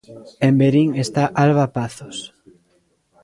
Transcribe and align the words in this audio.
En 0.47 0.53
Verín 0.61 0.89
está 1.03 1.23
Alba 1.43 1.67
Pazos. 1.75 2.17